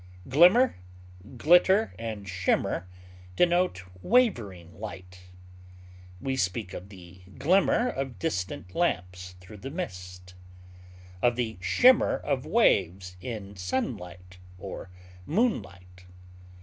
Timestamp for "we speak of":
6.19-6.89